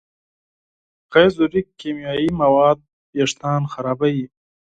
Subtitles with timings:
[1.13, 2.77] غیر ضروري کیمیاوي مواد
[3.15, 4.25] وېښتيان خرابوي.